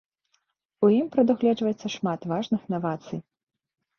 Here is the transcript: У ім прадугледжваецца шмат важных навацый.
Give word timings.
У 0.85 0.89
ім 0.99 1.07
прадугледжваецца 1.15 1.87
шмат 1.97 2.25
важных 2.31 2.61
навацый. 2.75 3.19